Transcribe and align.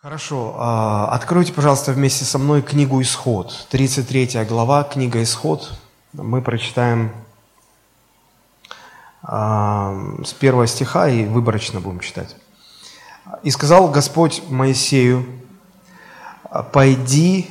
Хорошо. 0.00 0.54
а, 0.56 1.08
Откройте, 1.10 1.52
пожалуйста, 1.52 1.90
вместе 1.90 2.24
со 2.24 2.38
мной 2.38 2.62
книгу 2.62 3.02
«Исход». 3.02 3.66
33 3.70 4.44
глава, 4.44 4.84
книга 4.84 5.20
«Исход». 5.24 5.72
Мы 6.12 6.40
прочитаем 6.40 7.10
а, 9.24 9.92
с 10.24 10.32
первого 10.34 10.68
стиха 10.68 11.08
и 11.08 11.24
выборочно 11.24 11.80
будем 11.80 11.98
читать. 11.98 12.36
«И 13.42 13.50
сказал 13.50 13.88
Господь 13.88 14.40
Моисею, 14.48 15.26
«Пойди, 16.72 17.48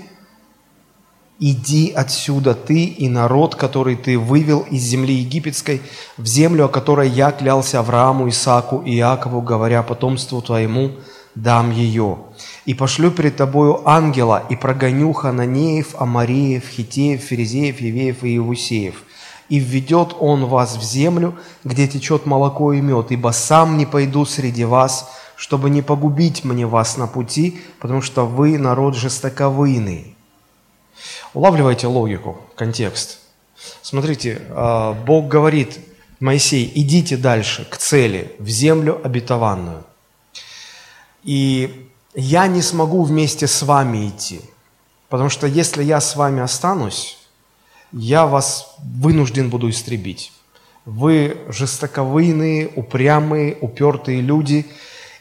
иди 1.40 1.92
отсюда 1.92 2.56
ты 2.56 2.86
и 2.86 3.10
народ, 3.10 3.56
который 3.56 3.98
ты 3.98 4.18
вывел 4.18 4.62
из 4.62 4.84
земли 4.84 5.16
египетской, 5.16 5.82
в 6.16 6.26
землю, 6.26 6.68
о 6.68 6.70
которой 6.70 7.10
я 7.10 7.34
клялся 7.34 7.80
Аврааму, 7.80 8.30
Исааку 8.30 8.84
и 8.84 8.96
Иакову, 8.96 9.42
говоря 9.42 9.84
потомству 9.84 10.42
твоему, 10.42 10.94
дам 11.42 11.72
ее. 11.72 12.18
И 12.66 12.74
пошлю 12.74 13.12
перед 13.12 13.38
тобою 13.38 13.88
ангела, 13.88 14.44
и 14.50 14.56
прогоню 14.56 15.14
Хананеев, 15.14 15.96
Амареев, 16.00 16.68
Хитеев, 16.68 17.22
Ферезеев, 17.22 17.80
Евеев 17.80 18.24
и 18.24 18.30
Иевусеев. 18.30 19.04
И 19.50 19.60
введет 19.60 20.16
он 20.20 20.46
вас 20.46 20.76
в 20.76 20.84
землю, 20.84 21.36
где 21.64 21.88
течет 21.88 22.26
молоко 22.26 22.74
и 22.74 22.82
мед, 22.82 23.12
ибо 23.12 23.30
сам 23.32 23.78
не 23.78 23.86
пойду 23.86 24.26
среди 24.26 24.66
вас, 24.66 25.10
чтобы 25.36 25.70
не 25.70 25.82
погубить 25.82 26.44
мне 26.44 26.66
вас 26.66 26.98
на 26.98 27.08
пути, 27.08 27.62
потому 27.80 28.02
что 28.02 28.26
вы 28.26 28.58
народ 28.58 28.96
жестоковыйный». 28.96 30.16
Улавливайте 31.34 31.88
логику, 31.88 32.38
контекст. 32.56 33.20
Смотрите, 33.82 34.42
а, 34.50 34.94
Бог 34.94 35.28
говорит, 35.28 35.80
Моисей, 36.20 36.72
идите 36.74 37.16
дальше, 37.16 37.68
к 37.70 37.78
цели, 37.78 38.36
в 38.40 38.48
землю 38.50 39.00
обетованную. 39.04 39.84
И 41.28 41.90
я 42.16 42.48
не 42.48 42.62
смогу 42.62 43.04
вместе 43.04 43.48
с 43.48 43.62
вами 43.62 44.08
идти, 44.08 44.40
потому 45.10 45.30
что 45.30 45.46
если 45.46 45.84
я 45.84 46.00
с 46.00 46.16
вами 46.16 46.42
останусь, 46.42 47.18
я 47.92 48.26
вас 48.26 48.76
вынужден 48.80 49.50
буду 49.50 49.70
истребить. 49.70 50.32
Вы 50.86 51.38
жестоковыйные, 51.50 52.72
упрямые, 52.74 53.58
упертые 53.60 54.22
люди, 54.22 54.66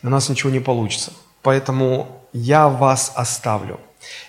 и 0.03 0.07
у 0.07 0.11
нас 0.11 0.29
ничего 0.29 0.51
не 0.51 0.61
получится. 0.61 1.13
Поэтому 1.43 2.07
я 2.33 2.69
вас 2.69 3.11
оставлю. 3.17 3.81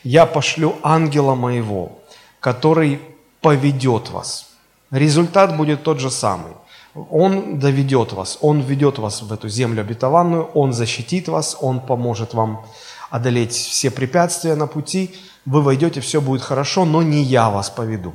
Я 0.04 0.26
пошлю 0.26 0.78
ангела 0.82 1.36
моего, 1.36 2.00
который 2.40 3.00
поведет 3.40 4.10
вас. 4.10 4.50
Результат 4.90 5.56
будет 5.56 5.84
тот 5.84 6.00
же 6.00 6.10
самый– 6.10 6.54
он 7.10 7.60
доведет 7.60 8.14
вас, 8.14 8.38
Он 8.42 8.62
введет 8.62 8.98
вас 8.98 9.22
в 9.22 9.32
эту 9.32 9.50
землю 9.50 9.82
обетованную, 9.82 10.46
Он 10.54 10.74
защитит 10.74 11.28
вас, 11.28 11.58
Он 11.62 11.80
поможет 11.80 12.34
вам 12.34 12.66
одолеть 13.10 13.54
все 13.54 13.92
препятствия 13.92 14.56
на 14.56 14.68
пути, 14.68 15.16
вы 15.46 15.62
войдете, 15.62 16.02
все 16.02 16.20
будет 16.22 16.42
хорошо, 16.42 16.86
но 16.86 17.02
не 17.02 17.22
я 17.24 17.50
вас 17.50 17.70
поведу. 17.70 18.14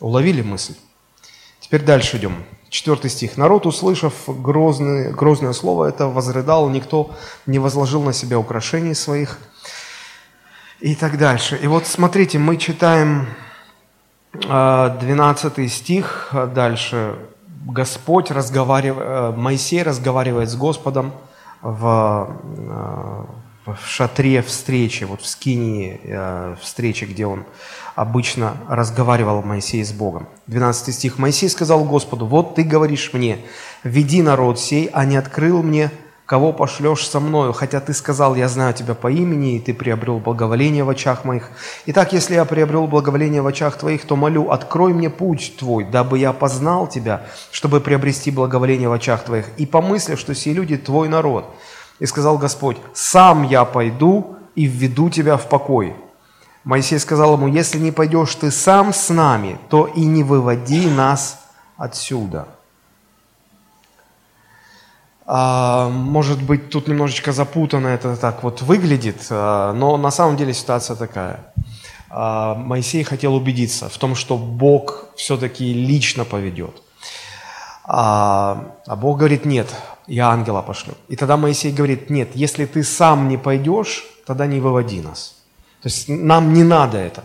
Уловили 0.00 0.42
мысль? 0.42 0.74
Теперь 1.60 1.82
дальше 1.82 2.18
идем. 2.18 2.44
Четвертый 2.68 3.10
стих. 3.10 3.36
«Народ, 3.36 3.66
услышав 3.66 4.14
грозное, 4.26 5.12
грозное 5.12 5.52
слово, 5.52 5.86
это 5.86 6.08
возрыдал, 6.08 6.68
никто 6.68 7.14
не 7.46 7.58
возложил 7.58 8.02
на 8.02 8.12
себя 8.12 8.38
украшений 8.38 8.94
своих». 8.94 9.38
И 10.80 10.94
так 10.94 11.16
дальше. 11.16 11.58
И 11.62 11.66
вот 11.66 11.86
смотрите, 11.86 12.38
мы 12.38 12.56
читаем 12.56 13.28
12 14.32 14.48
а, 14.50 15.68
стих 15.68 16.34
дальше. 16.54 17.16
Господь 17.66 18.30
разговаривает, 18.30 19.08
э, 19.08 19.32
Моисей 19.36 19.82
разговаривает 19.82 20.50
с 20.50 20.56
Господом 20.56 21.12
в, 21.62 22.28
э, 22.58 23.24
в 23.72 23.86
шатре 23.86 24.42
встречи, 24.42 25.04
вот 25.04 25.22
в 25.22 25.26
скинии 25.26 25.98
э, 26.04 26.56
встречи, 26.60 27.04
где 27.04 27.26
он 27.26 27.44
обычно 27.94 28.56
разговаривал 28.68 29.42
Моисей 29.42 29.82
с 29.82 29.92
Богом. 29.92 30.28
12 30.46 30.94
стих. 30.94 31.18
Моисей 31.18 31.48
сказал 31.48 31.84
Господу, 31.84 32.26
вот 32.26 32.54
ты 32.54 32.64
говоришь 32.64 33.12
мне, 33.14 33.38
веди 33.82 34.20
народ 34.20 34.60
сей, 34.60 34.90
а 34.92 35.06
не 35.06 35.16
открыл 35.16 35.62
мне 35.62 35.90
кого 36.26 36.52
пошлешь 36.52 37.06
со 37.06 37.20
мною, 37.20 37.52
хотя 37.52 37.80
ты 37.80 37.92
сказал, 37.92 38.34
я 38.34 38.48
знаю 38.48 38.72
тебя 38.72 38.94
по 38.94 39.10
имени, 39.10 39.56
и 39.56 39.60
ты 39.60 39.74
приобрел 39.74 40.18
благоволение 40.18 40.82
в 40.82 40.88
очах 40.88 41.24
моих. 41.24 41.50
Итак, 41.86 42.12
если 42.12 42.34
я 42.34 42.44
приобрел 42.44 42.86
благоволение 42.86 43.42
в 43.42 43.46
очах 43.46 43.76
твоих, 43.76 44.06
то 44.06 44.16
молю, 44.16 44.50
открой 44.50 44.94
мне 44.94 45.10
путь 45.10 45.56
твой, 45.58 45.84
дабы 45.84 46.18
я 46.18 46.32
познал 46.32 46.86
тебя, 46.86 47.26
чтобы 47.50 47.80
приобрести 47.80 48.30
благоволение 48.30 48.88
в 48.88 48.92
очах 48.92 49.24
твоих, 49.24 49.50
и 49.58 49.66
помыслив, 49.66 50.18
что 50.18 50.32
все 50.32 50.52
люди 50.52 50.76
твой 50.76 51.08
народ. 51.08 51.54
И 51.98 52.06
сказал 52.06 52.38
Господь, 52.38 52.78
сам 52.94 53.42
я 53.42 53.64
пойду 53.64 54.36
и 54.54 54.64
введу 54.64 55.10
тебя 55.10 55.36
в 55.36 55.48
покой. 55.48 55.94
Моисей 56.64 56.98
сказал 56.98 57.34
ему, 57.34 57.46
если 57.46 57.78
не 57.78 57.90
пойдешь 57.90 58.34
ты 58.34 58.50
сам 58.50 58.94
с 58.94 59.10
нами, 59.10 59.58
то 59.68 59.86
и 59.86 60.00
не 60.00 60.22
выводи 60.22 60.88
нас 60.88 61.38
отсюда. 61.76 62.48
А, 65.26 65.88
может 65.88 66.42
быть, 66.42 66.70
тут 66.70 66.88
немножечко 66.88 67.32
запутанно 67.32 67.88
это 67.88 68.16
так 68.16 68.42
вот 68.42 68.62
выглядит, 68.62 69.26
а, 69.30 69.72
но 69.72 69.96
на 69.96 70.10
самом 70.10 70.36
деле 70.36 70.52
ситуация 70.52 70.96
такая. 70.96 71.52
А, 72.10 72.54
Моисей 72.54 73.04
хотел 73.04 73.34
убедиться 73.34 73.88
в 73.88 73.96
том, 73.96 74.14
что 74.14 74.36
Бог 74.36 75.06
все-таки 75.16 75.72
лично 75.72 76.24
поведет. 76.24 76.82
А 77.86 78.56
Бог 78.86 79.18
говорит, 79.18 79.44
нет, 79.44 79.68
я 80.06 80.30
ангела 80.30 80.62
пошлю. 80.62 80.94
И 81.08 81.16
тогда 81.16 81.36
Моисей 81.36 81.70
говорит, 81.70 82.08
нет, 82.08 82.30
если 82.34 82.64
ты 82.64 82.82
сам 82.82 83.28
не 83.28 83.36
пойдешь, 83.36 84.04
тогда 84.26 84.46
не 84.46 84.58
выводи 84.58 85.02
нас. 85.02 85.34
То 85.82 85.88
есть 85.88 86.08
нам 86.08 86.54
не 86.54 86.62
надо 86.62 86.96
это. 86.96 87.24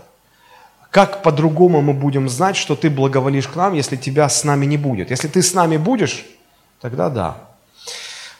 Как 0.92 1.22
по-другому 1.22 1.82
мы 1.82 1.94
будем 1.94 2.28
знать, 2.28 2.58
что 2.58 2.76
ты 2.76 2.90
благоволишь 2.90 3.48
к 3.48 3.56
нам, 3.56 3.74
если 3.74 3.96
тебя 3.96 4.28
с 4.28 4.44
нами 4.44 4.66
не 4.66 4.78
будет? 4.78 5.12
Если 5.12 5.30
ты 5.30 5.42
с 5.42 5.54
нами 5.54 5.78
будешь, 5.78 6.26
тогда 6.82 7.10
да. 7.10 7.49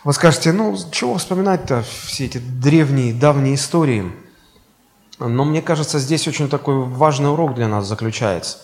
Вы 0.10 0.14
скажете, 0.14 0.52
ну, 0.54 0.76
чего 0.92 1.20
вспоминать-то 1.20 1.84
все 2.08 2.26
эти 2.26 2.40
древние, 2.40 3.14
давние 3.14 3.54
истории? 3.54 4.12
Но 5.20 5.46
мне 5.46 5.62
кажется, 5.62 6.00
здесь 6.00 6.28
очень 6.28 6.50
такой 6.50 6.84
важный 6.84 7.32
урок 7.32 7.54
для 7.54 7.68
нас 7.68 7.86
заключается. 7.86 8.58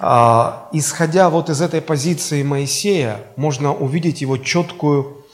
А, 0.00 0.68
исходя 0.72 1.30
вот 1.30 1.50
из 1.50 1.60
этой 1.60 1.80
позиции 1.80 2.42
Моисея, 2.42 3.20
можно 3.36 3.72
увидеть 3.72 4.22
его 4.22 4.38
четкую, 4.38 5.24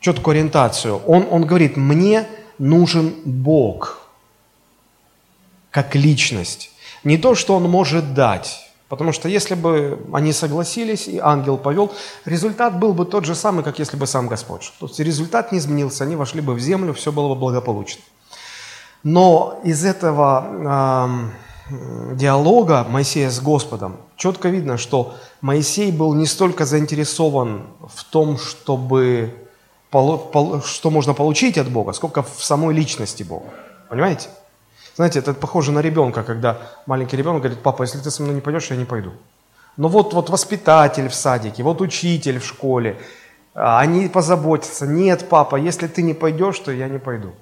четкую 0.00 0.32
ориентацию. 0.32 0.96
Он, 1.06 1.24
он 1.30 1.46
говорит, 1.46 1.76
мне 1.76 2.26
нужен 2.58 3.14
Бог 3.24 4.00
как 5.70 5.94
личность. 5.94 6.72
Не 7.04 7.16
то, 7.16 7.36
что 7.36 7.54
он 7.54 7.70
может 7.70 8.12
дать, 8.12 8.69
Потому 8.90 9.12
что 9.12 9.28
если 9.28 9.54
бы 9.54 10.00
они 10.12 10.32
согласились, 10.32 11.06
и 11.06 11.18
ангел 11.18 11.56
повел, 11.56 11.92
результат 12.24 12.76
был 12.80 12.92
бы 12.92 13.06
тот 13.06 13.24
же 13.24 13.36
самый, 13.36 13.62
как 13.62 13.78
если 13.78 13.96
бы 13.96 14.04
сам 14.08 14.26
Господь. 14.26 14.72
То 14.80 14.86
есть 14.86 14.98
результат 14.98 15.52
не 15.52 15.58
изменился, 15.58 16.02
они 16.02 16.16
вошли 16.16 16.40
бы 16.40 16.54
в 16.54 16.58
землю, 16.58 16.92
все 16.92 17.12
было 17.12 17.28
бы 17.28 17.36
благополучно. 17.36 18.02
Но 19.04 19.60
из 19.62 19.84
этого 19.84 21.30
э, 21.70 22.16
диалога 22.16 22.84
Моисея 22.88 23.30
с 23.30 23.40
Господом 23.40 23.96
четко 24.16 24.48
видно, 24.48 24.76
что 24.76 25.14
Моисей 25.40 25.92
был 25.92 26.12
не 26.14 26.26
столько 26.26 26.66
заинтересован 26.66 27.68
в 27.94 28.02
том, 28.02 28.38
чтобы, 28.38 29.32
что 30.64 30.90
можно 30.90 31.14
получить 31.14 31.58
от 31.58 31.70
Бога, 31.70 31.92
сколько 31.92 32.24
в 32.24 32.42
самой 32.42 32.74
личности 32.74 33.22
Бога. 33.22 33.46
Понимаете? 33.88 34.30
Знаете, 35.00 35.20
это 35.20 35.32
похоже 35.32 35.72
на 35.72 35.80
ребенка, 35.80 36.22
когда 36.22 36.58
маленький 36.84 37.16
ребенок 37.16 37.40
говорит, 37.40 37.62
папа, 37.62 37.84
если 37.84 37.98
ты 38.00 38.10
со 38.10 38.22
мной 38.22 38.34
не 38.34 38.42
пойдешь, 38.42 38.70
я 38.70 38.76
не 38.76 38.84
пойду. 38.84 39.12
Но 39.78 39.88
вот, 39.88 40.12
вот 40.12 40.28
воспитатель 40.28 41.08
в 41.08 41.14
садике, 41.14 41.62
вот 41.62 41.80
учитель 41.80 42.38
в 42.38 42.44
школе, 42.44 42.98
а, 43.54 43.80
они 43.80 44.08
позаботятся. 44.08 44.86
Нет, 44.86 45.26
папа, 45.30 45.56
если 45.56 45.86
ты 45.86 46.02
не 46.02 46.12
пойдешь, 46.12 46.58
то 46.58 46.70
я 46.70 46.86
не 46.86 46.98
пойду. 46.98 47.32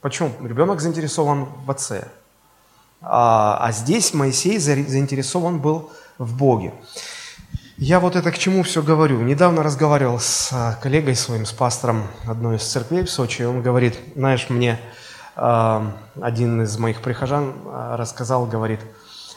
Почему? 0.00 0.30
Ребенок 0.44 0.80
заинтересован 0.80 1.48
в 1.66 1.70
отце. 1.72 2.06
А, 3.00 3.58
а 3.60 3.72
здесь 3.72 4.14
Моисей 4.14 4.58
заинтересован 4.60 5.58
был 5.58 5.90
в 6.18 6.36
Боге. 6.36 6.72
Я 7.78 7.98
вот 7.98 8.14
это 8.14 8.30
к 8.30 8.38
чему 8.38 8.62
все 8.62 8.80
говорю. 8.80 9.22
Недавно 9.22 9.64
разговаривал 9.64 10.20
с 10.20 10.50
а, 10.52 10.78
коллегой 10.80 11.16
своим, 11.16 11.46
с 11.46 11.52
пастором 11.52 12.06
одной 12.28 12.58
из 12.58 12.62
церквей 12.62 13.02
в 13.02 13.10
Сочи. 13.10 13.42
Он 13.42 13.60
говорит, 13.60 13.98
знаешь, 14.14 14.48
мне 14.50 14.78
один 15.34 16.62
из 16.62 16.76
моих 16.78 17.00
прихожан 17.00 17.54
а, 17.66 17.96
рассказал, 17.96 18.46
говорит, 18.46 18.80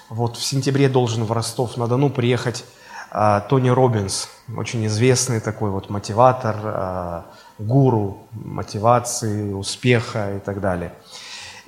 вот 0.09 0.37
в 0.37 0.43
сентябре 0.43 0.89
должен 0.89 1.23
в 1.23 1.31
Ростов-на-Дону 1.31 2.09
приехать 2.09 2.65
а, 3.11 3.39
Тони 3.39 3.69
Робинс, 3.69 4.27
очень 4.57 4.85
известный 4.87 5.39
такой 5.39 5.69
вот 5.71 5.89
мотиватор, 5.89 6.55
а, 6.63 7.25
гуру 7.57 8.27
мотивации, 8.31 9.53
успеха 9.53 10.35
и 10.35 10.39
так 10.39 10.59
далее. 10.59 10.93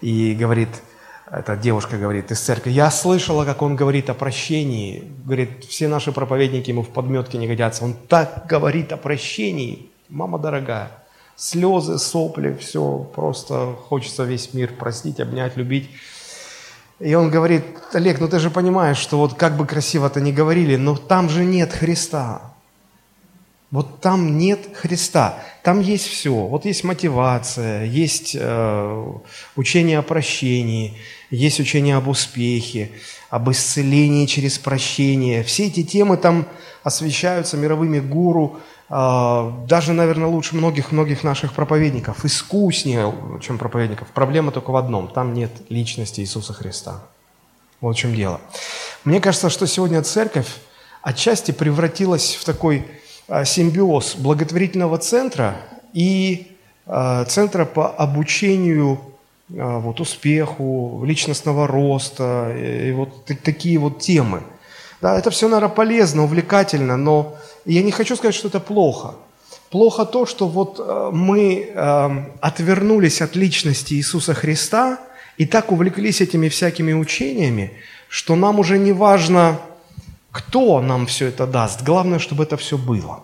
И 0.02 0.36
говорит, 0.36 0.70
эта 1.32 1.56
девушка 1.56 1.98
говорит 1.98 2.32
из 2.32 2.40
церкви, 2.40 2.72
я 2.72 2.92
слышала, 2.92 3.46
как 3.46 3.62
он 3.62 3.76
говорит 3.76 4.10
о 4.10 4.14
прощении. 4.14 5.12
Говорит, 5.26 5.66
все 5.66 5.88
наши 5.88 6.12
проповедники 6.12 6.70
ему 6.70 6.84
в 6.84 6.90
подметке 6.90 7.38
не 7.38 7.48
годятся. 7.48 7.86
Он 7.86 7.94
так 7.94 8.46
говорит 8.48 8.92
о 8.92 8.98
прощении. 8.98 9.90
Мама 10.10 10.40
дорогая, 10.40 10.92
Слезы, 11.38 12.00
сопли, 12.00 12.58
все, 12.60 13.08
просто 13.14 13.76
хочется 13.88 14.24
весь 14.24 14.56
мир 14.56 14.74
простить, 14.74 15.20
обнять, 15.20 15.56
любить. 15.56 15.88
И 17.00 17.14
он 17.14 17.30
говорит, 17.30 17.64
Олег, 17.94 18.20
ну 18.20 18.28
ты 18.28 18.40
же 18.40 18.50
понимаешь, 18.50 18.98
что 18.98 19.20
вот 19.20 19.36
как 19.36 19.56
бы 19.56 19.68
красиво-то 19.68 20.20
не 20.20 20.34
говорили, 20.34 20.78
но 20.78 20.96
там 20.96 21.30
же 21.30 21.46
нет 21.46 21.72
Христа. 21.74 22.42
Вот 23.70 24.00
там 24.00 24.38
нет 24.38 24.62
Христа, 24.74 25.44
там 25.62 25.82
есть 25.82 26.08
все. 26.08 26.34
Вот 26.34 26.66
есть 26.66 26.84
мотивация, 26.86 27.84
есть 27.84 28.36
э, 28.40 29.14
учение 29.58 30.00
о 30.00 30.04
прощении, 30.04 30.98
есть 31.30 31.60
учение 31.60 31.98
об 31.98 32.08
успехе, 32.08 32.92
об 33.30 33.52
исцелении 33.52 34.26
через 34.26 34.58
прощение. 34.58 35.44
Все 35.44 35.68
эти 35.68 35.84
темы 35.84 36.16
там 36.16 36.48
освещаются 36.84 37.58
мировыми 37.58 38.00
гуру, 38.00 38.62
даже, 38.90 39.92
наверное, 39.92 40.28
лучше 40.28 40.56
многих-многих 40.56 41.24
наших 41.24 41.54
проповедников, 41.54 42.24
искуснее, 42.24 43.14
чем 43.42 43.58
проповедников. 43.58 44.08
Проблема 44.14 44.52
только 44.52 44.72
в 44.72 44.78
одном– 44.78 45.08
там 45.14 45.34
нет 45.34 45.52
личности 45.70 46.22
Иисуса 46.22 46.54
Христа. 46.54 47.02
Вот 47.82 47.96
в 47.96 48.00
чем 48.00 48.16
дело. 48.16 48.40
Мне 49.04 49.20
кажется, 49.20 49.50
что 49.50 49.68
сегодня 49.68 50.02
церковь 50.04 50.48
отчасти 51.02 51.52
превратилась 51.52 52.36
в 52.36 52.44
такой 52.44 52.86
а, 53.28 53.46
симбиоз 53.46 54.16
благотворительного 54.16 54.98
центра 54.98 55.58
и 55.94 56.58
а, 56.86 57.26
центра 57.26 57.66
по 57.66 57.90
обучению 57.90 59.00
а, 59.56 59.80
вот, 59.80 60.00
успеху, 60.00 61.04
личностного 61.06 61.68
роста 61.68 62.56
и 62.58 62.92
вот 62.94 63.26
такие 63.26 63.78
вот 63.78 64.00
темы. 64.00 64.44
Да, 65.00 65.18
это 65.18 65.30
все, 65.30 65.48
наверное, 65.48 65.74
полезно, 65.74 66.24
увлекательно, 66.24 66.98
но 66.98 67.38
я 67.74 67.84
не 67.84 67.92
хочу 67.92 68.16
сказать, 68.16 68.36
что 68.36 68.48
это 68.48 68.60
плохо. 68.60 69.16
Плохо 69.70 70.06
то, 70.06 70.26
что 70.26 70.48
вот 70.48 70.80
мы 71.14 71.74
отвернулись 72.42 73.22
от 73.22 73.36
личности 73.36 73.96
Иисуса 73.96 74.34
Христа 74.34 75.00
и 75.38 75.46
так 75.46 75.72
увлеклись 75.72 76.22
этими 76.22 76.48
всякими 76.48 76.94
учениями, 76.94 77.74
что 78.08 78.36
нам 78.36 78.60
уже 78.60 78.78
не 78.78 78.94
важно, 78.94 79.60
кто 80.32 80.82
нам 80.82 81.06
все 81.06 81.28
это 81.28 81.46
даст? 81.46 81.84
Главное, 81.84 82.20
чтобы 82.20 82.44
это 82.44 82.56
все 82.56 82.78
было. 82.78 83.24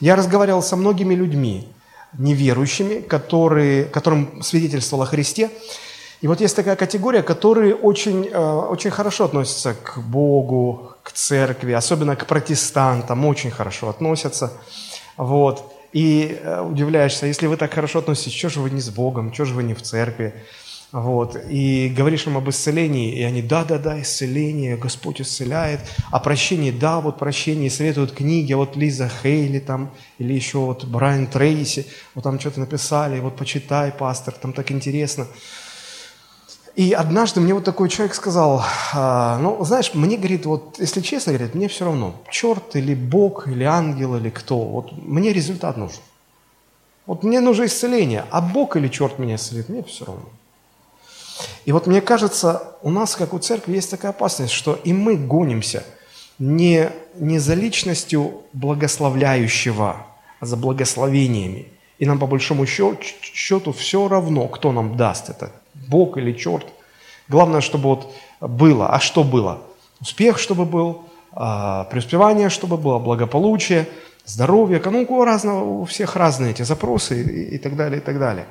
Я 0.00 0.16
разговаривал 0.16 0.62
со 0.62 0.76
многими 0.76 1.14
людьми, 1.14 1.68
неверующими, 2.18 3.00
которые, 3.00 3.84
которым 3.84 4.42
свидетельствовал 4.42 5.04
о 5.04 5.06
Христе. 5.06 5.50
И 6.20 6.26
вот 6.26 6.40
есть 6.40 6.56
такая 6.56 6.76
категория, 6.76 7.22
которые 7.22 7.74
очень, 7.74 8.26
э, 8.26 8.38
очень 8.38 8.90
хорошо 8.90 9.24
относятся 9.24 9.74
к 9.74 9.98
Богу, 9.98 10.94
к 11.02 11.12
церкви, 11.12 11.72
особенно 11.72 12.16
к 12.16 12.26
протестантам, 12.26 13.24
очень 13.26 13.50
хорошо 13.50 13.88
относятся. 13.88 14.52
Вот. 15.16 15.72
И 15.92 16.38
э, 16.42 16.60
удивляешься, 16.60 17.26
если 17.26 17.46
вы 17.46 17.56
так 17.56 17.72
хорошо 17.74 18.00
относитесь, 18.00 18.36
что 18.38 18.48
же 18.48 18.60
вы 18.60 18.70
не 18.70 18.80
с 18.80 18.90
Богом, 18.90 19.32
что 19.32 19.44
же 19.44 19.54
вы 19.54 19.62
не 19.62 19.74
в 19.74 19.82
церкви? 19.82 20.34
Вот, 20.94 21.36
и 21.50 21.88
говоришь 21.88 22.28
им 22.28 22.36
об 22.36 22.48
исцелении, 22.48 23.16
и 23.18 23.22
они, 23.24 23.42
да-да-да, 23.42 24.00
исцеление, 24.00 24.76
Господь 24.76 25.20
исцеляет, 25.20 25.80
а 26.12 26.20
прощение, 26.20 26.70
да, 26.70 27.00
вот 27.00 27.18
прощение, 27.18 27.68
советуют 27.68 28.12
книги, 28.12 28.52
вот 28.52 28.76
Лиза 28.76 29.10
Хейли 29.22 29.58
там, 29.58 29.90
или 30.20 30.32
еще 30.32 30.58
вот 30.58 30.84
Брайан 30.84 31.26
Трейси, 31.26 31.86
вот 32.14 32.22
там 32.22 32.38
что-то 32.38 32.60
написали, 32.60 33.18
вот 33.18 33.34
почитай, 33.34 33.90
пастор, 33.90 34.34
там 34.34 34.52
так 34.52 34.70
интересно. 34.70 35.26
И 36.76 36.92
однажды 36.92 37.40
мне 37.40 37.54
вот 37.54 37.64
такой 37.64 37.88
человек 37.88 38.16
сказал, 38.16 38.64
а, 38.92 39.38
ну, 39.38 39.64
знаешь, 39.64 39.94
мне, 39.94 40.16
говорит, 40.16 40.44
вот, 40.44 40.76
если 40.80 41.00
честно, 41.02 41.32
говорит, 41.32 41.54
мне 41.54 41.68
все 41.68 41.84
равно, 41.84 42.14
черт 42.30 42.74
или 42.74 42.94
Бог, 42.94 43.46
или 43.46 43.62
ангел, 43.62 44.16
или 44.16 44.28
кто, 44.28 44.58
вот 44.58 44.90
мне 44.92 45.32
результат 45.32 45.76
нужен. 45.76 46.00
Вот 47.06 47.22
мне 47.22 47.40
нужно 47.40 47.66
исцеление, 47.66 48.24
а 48.30 48.40
Бог 48.40 48.76
или 48.76 48.88
черт 48.88 49.20
меня 49.20 49.36
исцелит, 49.36 49.68
мне 49.68 49.84
все 49.84 50.04
равно. 50.04 50.28
И 51.64 51.70
вот 51.70 51.86
мне 51.86 52.00
кажется, 52.00 52.76
у 52.82 52.90
нас, 52.90 53.14
как 53.14 53.34
у 53.34 53.38
церкви, 53.38 53.74
есть 53.74 53.90
такая 53.90 54.10
опасность, 54.10 54.52
что 54.52 54.74
и 54.84 54.92
мы 54.92 55.16
гонимся 55.16 55.84
не, 56.40 56.90
не 57.14 57.38
за 57.38 57.54
личностью 57.54 58.42
благословляющего, 58.52 60.06
а 60.40 60.46
за 60.46 60.56
благословениями. 60.56 61.68
И 61.98 62.06
нам 62.06 62.18
по 62.18 62.26
большому 62.26 62.66
счету 62.66 63.72
все 63.72 64.08
равно, 64.08 64.48
кто 64.48 64.72
нам 64.72 64.96
даст 64.96 65.30
это, 65.30 65.52
Бог 65.88 66.16
или 66.18 66.32
черт. 66.32 66.66
Главное, 67.28 67.60
чтобы 67.60 67.88
вот 67.88 68.12
было. 68.40 68.88
А 68.88 69.00
что 69.00 69.24
было? 69.24 69.58
Успех, 70.00 70.38
чтобы 70.38 70.64
был, 70.64 71.02
а, 71.32 71.84
преуспевание, 71.84 72.50
чтобы 72.50 72.76
было, 72.76 72.98
благополучие, 72.98 73.88
здоровье. 74.24 74.82
Ну, 74.84 75.06
у, 75.08 75.24
разного, 75.24 75.64
у 75.64 75.84
всех 75.84 76.16
разные 76.16 76.50
эти 76.50 76.62
запросы 76.62 77.22
и, 77.22 77.56
и 77.56 77.58
так 77.58 77.76
далее, 77.76 77.98
и 77.98 78.04
так 78.04 78.18
далее. 78.18 78.46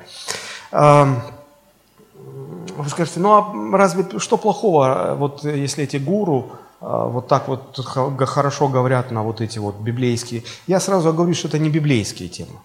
Вы 2.76 2.88
скажете, 2.88 3.20
ну 3.20 3.32
а 3.32 3.76
разве 3.78 4.04
что 4.18 4.36
плохого, 4.36 5.14
вот 5.16 5.44
если 5.44 5.84
эти 5.84 5.96
гуру 5.96 6.50
а, 6.80 7.06
вот 7.06 7.28
так 7.28 7.48
вот 7.48 7.78
хорошо 8.26 8.68
говорят 8.68 9.10
на 9.10 9.22
вот 9.22 9.40
эти 9.40 9.58
вот 9.58 9.76
библейские. 9.76 10.42
Я 10.66 10.80
сразу 10.80 11.12
говорю, 11.12 11.34
что 11.34 11.48
это 11.48 11.58
не 11.58 11.70
библейские 11.70 12.28
темы. 12.28 12.58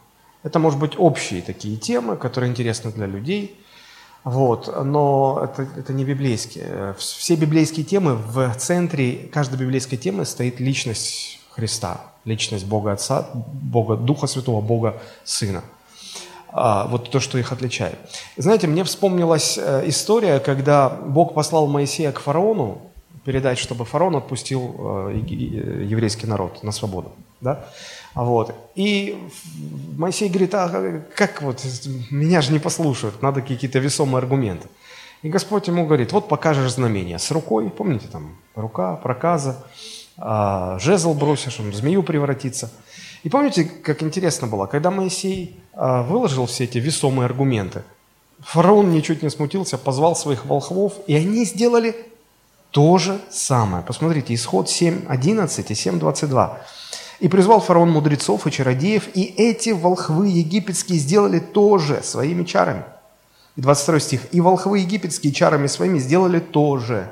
Это, 0.44 0.60
может 0.60 0.80
быть, 0.80 0.94
общие 0.98 1.42
такие 1.42 1.77
темы, 1.77 2.18
которые 2.18 2.50
интересны 2.50 2.92
для 2.92 3.06
людей. 3.06 3.57
Вот, 4.24 4.74
но 4.86 5.42
это, 5.44 5.68
это 5.77 5.94
не 5.94 6.04
библейские. 6.04 6.94
Все 6.98 7.36
библейские 7.36 7.86
темы, 7.86 8.16
в 8.16 8.54
центре 8.57 9.30
каждой 9.31 9.57
библейской 9.57 9.98
темы 9.98 10.25
стоит 10.25 10.60
личность 10.60 11.39
Христа, 11.51 12.01
личность 12.25 12.66
Бога 12.66 12.92
Отца, 12.92 13.30
Бога 13.33 13.95
Духа 13.95 14.27
Святого, 14.27 14.62
Бога 14.62 15.01
Сына. 15.24 15.63
А, 16.51 16.88
вот 16.88 17.12
то, 17.12 17.19
что 17.19 17.38
их 17.38 17.51
отличает. 17.51 17.98
Знаете, 18.36 18.68
мне 18.68 18.83
вспомнилась 18.83 19.57
э, 19.57 19.83
история, 19.88 20.39
когда 20.39 20.89
Бог 20.89 21.33
послал 21.33 21.68
Моисея 21.68 22.12
к 22.12 22.19
фараону 22.19 22.81
передать, 23.24 23.60
чтобы 23.60 23.86
фараон 23.86 24.15
отпустил 24.15 24.75
э, 24.80 25.22
еврейский 25.27 26.25
народ 26.25 26.63
на 26.63 26.72
свободу. 26.72 27.12
Да? 27.41 27.65
Вот. 28.15 28.53
И 28.75 29.18
Моисей 29.97 30.30
говорит, 30.30 30.53
а 30.56 31.01
как 31.15 31.41
вот, 31.41 31.65
меня 32.09 32.41
же 32.41 32.51
не 32.51 32.59
послушают, 32.59 33.21
надо 33.21 33.41
какие-то 33.41 33.80
весомые 33.80 34.19
аргументы. 34.19 34.68
И 35.21 35.30
Господь 35.30 35.68
ему 35.68 35.86
говорит, 35.86 36.12
вот 36.12 36.27
покажешь 36.27 36.71
знамение 36.71 37.19
с 37.19 37.31
рукой, 37.31 37.69
помните 37.69 38.07
там, 38.07 38.38
рука, 38.56 38.95
проказа, 38.95 39.65
а, 40.18 40.80
жезл 40.80 41.13
бросишь, 41.13 41.59
он 41.59 41.71
в 41.71 41.75
змею 41.75 42.03
превратится– 42.03 42.71
и 43.24 43.30
помните, 43.30 43.65
как 43.65 44.01
интересно 44.01 44.47
было, 44.47 44.65
когда 44.65 44.91
Моисей 44.91 45.59
а, 45.74 46.03
выложил 46.03 46.45
все 46.45 46.63
эти 46.63 46.77
весомые 46.77 47.25
аргументы, 47.25 47.83
фараон 48.39 48.91
ничуть 48.91 49.22
не 49.22 49.29
смутился, 49.29 49.77
позвал 49.77 50.15
своих 50.15 50.46
волхвов, 50.46 50.93
и 51.05 51.15
они 51.15 51.43
сделали 51.43 51.96
то 52.72 52.98
же 52.98 53.19
самое. 53.29 53.84
Посмотрите, 53.84 54.34
исход 54.34 54.67
7.11 54.67 55.65
и 55.67 55.74
7.22. 55.74 56.58
«И 57.19 57.27
призвал 57.27 57.59
фараон 57.59 57.91
мудрецов 57.91 58.47
и 58.47 58.51
чародеев, 58.51 59.15
и 59.15 59.23
эти 59.23 59.71
волхвы 59.71 60.27
египетские 60.27 60.99
сделали 60.99 61.39
то 61.39 61.77
же 61.77 62.01
своими 62.03 62.43
чарами». 62.43 62.83
И 63.55 63.61
22 63.61 63.99
стих. 63.99 64.21
«И 64.31 64.41
волхвы 64.41 64.79
египетские 64.79 65.33
чарами 65.33 65.67
своими 65.67 65.99
сделали 65.99 66.39
то 66.39 66.77
же». 66.77 67.09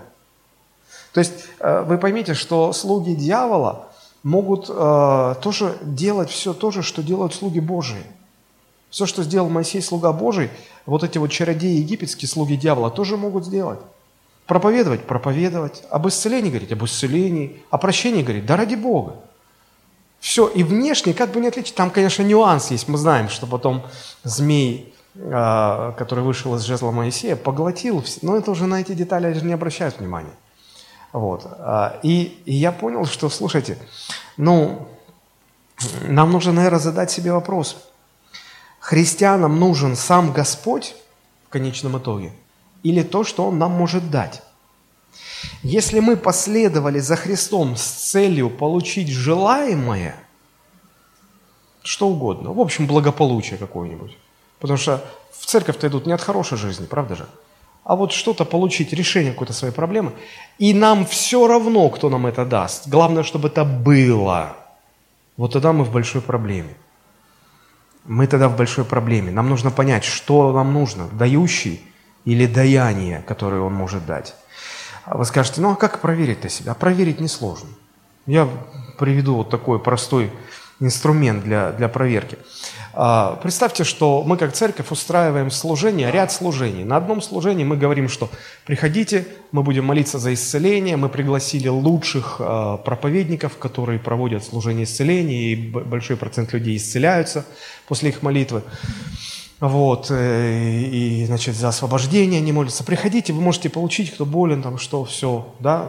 То 1.13 1.19
есть 1.19 1.33
э, 1.59 1.83
вы 1.83 1.97
поймите, 1.97 2.33
что 2.33 2.73
слуги 2.73 3.15
дьявола– 3.15 3.87
могут 4.27 4.69
э, 4.69 5.35
тоже 5.41 5.77
делать 5.81 6.29
все 6.29 6.53
то 6.53 6.69
же, 6.69 6.83
что 6.83 7.01
делают 7.01 7.33
слуги 7.33 7.61
Божии. 7.61 8.03
Все, 8.89 9.05
что 9.05 9.23
сделал 9.23 9.49
Моисей, 9.49 9.81
слуга 9.81 10.11
Божий, 10.11 10.49
вот 10.85 11.03
эти 11.03 11.17
вот 11.17 11.31
чародеи 11.31 11.77
египетские, 11.77 12.27
слуги 12.27 12.55
дьявола, 12.55 12.89
тоже 12.89 13.15
могут 13.15 13.45
сделать. 13.45 13.79
Проповедовать, 14.45 15.05
проповедовать. 15.05 15.83
Об 15.89 16.09
исцелении 16.09 16.49
говорить, 16.49 16.71
об 16.73 16.83
исцелении. 16.83 17.63
О 17.69 17.77
прощении 17.77 18.21
говорить, 18.21 18.45
да 18.45 18.57
ради 18.57 18.75
Бога. 18.75 19.15
Все, 20.19 20.47
и 20.47 20.63
внешне 20.63 21.13
как 21.13 21.31
бы 21.31 21.39
не 21.39 21.47
отличить. 21.47 21.75
Там, 21.75 21.89
конечно, 21.89 22.23
нюанс 22.23 22.71
есть. 22.71 22.87
Мы 22.87 22.97
знаем, 22.97 23.29
что 23.29 23.47
потом 23.47 23.83
змей, 24.23 24.93
э, 25.15 25.93
который 25.97 26.23
вышел 26.23 26.55
из 26.55 26.63
жезла 26.63 26.91
Моисея, 26.91 27.35
поглотил. 27.35 28.03
Но 28.21 28.35
это 28.35 28.51
уже 28.51 28.65
на 28.65 28.81
эти 28.81 28.93
детали 28.93 29.39
не 29.41 29.53
обращают 29.53 29.99
внимания. 29.99 30.33
Вот. 31.13 31.45
А, 31.45 31.99
и, 32.03 32.41
и 32.45 32.53
я 32.53 32.71
понял, 32.71 33.05
что, 33.05 33.29
слушайте, 33.29 33.77
ну, 34.37 34.87
нам 36.01 36.31
нужно, 36.31 36.53
наверное, 36.53 36.79
задать 36.79 37.11
себе 37.11 37.31
вопрос. 37.31 37.77
Христианам 38.79 39.59
нужен 39.59 39.95
сам 39.95 40.31
Господь 40.31 40.95
в 41.47 41.49
конечном 41.49 41.97
итоге 41.97 42.33
или 42.83 43.03
то, 43.03 43.23
что 43.23 43.47
Он 43.47 43.57
нам 43.59 43.71
может 43.71 44.09
дать? 44.09 44.41
Если 45.63 45.99
мы 45.99 46.17
последовали 46.17 46.99
за 46.99 47.15
Христом 47.15 47.75
с 47.75 47.83
целью 47.83 48.49
получить 48.49 49.09
желаемое, 49.09 50.15
что 51.83 52.07
угодно, 52.09 52.53
в 52.53 52.59
общем, 52.59 52.87
благополучие 52.87 53.57
какое-нибудь, 53.57 54.17
потому 54.59 54.77
что 54.77 55.03
в 55.31 55.45
церковь-то 55.45 55.87
идут 55.87 56.05
не 56.05 56.13
от 56.13 56.21
хорошей 56.21 56.57
жизни, 56.57 56.85
правда 56.85 57.15
же? 57.15 57.27
а 57.87 57.95
вот 57.95 58.11
что-то 58.11 58.43
получить, 58.43 58.91
решение 58.91 59.31
какой-то 59.31 59.53
своей 59.53 59.73
проблемы. 59.73 60.11
И 60.57 60.73
нам 60.73 61.05
все 61.05 61.47
равно, 61.47 61.89
кто 61.89 62.09
нам 62.09 62.27
это 62.27 62.43
даст. 62.43 62.89
Главное, 62.89 63.23
чтобы 63.23 63.47
это 63.47 63.63
было. 63.63 64.57
Вот 65.37 65.53
тогда 65.53 65.71
мы 65.71 65.85
в 65.85 65.91
большой 65.91 66.21
проблеме. 66.21 66.75
мы 68.03 68.27
тогда 68.27 68.49
в 68.49 68.57
большой 68.57 68.83
проблеме. 68.83 69.31
Нам 69.31 69.47
нужно 69.47 69.71
понять, 69.71 70.03
что 70.03 70.51
нам 70.51 70.73
нужно, 70.73 71.07
дающий 71.07 71.81
или 72.25 72.45
даяние, 72.45 73.23
которое 73.25 73.61
он 73.61 73.73
может 73.73 74.05
дать. 74.05 74.35
А 75.09 75.17
вы 75.17 75.23
скажете, 75.23 75.61
ну 75.61 75.71
а 75.71 75.75
как 75.75 76.01
проверить-то 76.01 76.49
себя? 76.49 76.73
А 76.73 76.75
проверить 76.75 77.21
несложно. 77.21 77.69
Я 78.25 78.49
приведу 78.99 79.35
вот 79.35 79.49
такой 79.49 79.79
простой 79.79 80.31
инструмент 80.81 81.45
для, 81.45 81.71
для 81.71 81.87
проверки. 81.87 82.37
А, 82.93 83.39
представьте, 83.41 83.85
что 83.85 84.23
мы 84.23 84.35
как 84.35 84.51
церковь 84.51 84.91
устраиваем 84.91 85.49
служение, 85.49 86.11
ряд 86.11 86.33
служений. 86.33 86.83
На 86.83 86.97
одном 86.97 87.21
служении 87.21 87.63
мы 87.63 87.77
говорим, 87.77 88.09
что 88.09 88.29
приходите, 88.65 89.25
мы 89.53 89.63
будем 89.63 89.85
молиться 89.85 90.19
за 90.19 90.33
исцеление, 90.33 90.97
мы 90.97 91.07
пригласили 91.07 91.69
лучших 91.69 92.41
проповедников, 92.83 93.57
которые 93.57 93.99
проводят 93.99 94.43
служение 94.43 94.83
исцеления, 94.83 95.53
и 95.53 95.55
большой 95.55 96.17
процент 96.17 96.51
людей 96.51 96.75
исцеляются 96.75 97.45
после 97.87 98.09
их 98.09 98.23
молитвы. 98.23 98.61
Вот, 99.59 100.11
э, 100.11 100.81
и, 100.83 101.25
значит, 101.25 101.55
за 101.55 101.69
освобождение 101.69 102.39
они 102.39 102.51
молятся. 102.51 102.83
Приходите, 102.83 103.33
вы 103.33 103.41
можете 103.41 103.69
получить, 103.69 104.13
кто 104.13 104.23
болен, 104.23 104.61
там, 104.61 104.77
что, 104.77 105.03
все, 105.03 105.47
да, 105.59 105.87